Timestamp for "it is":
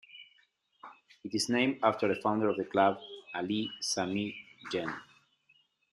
1.23-1.47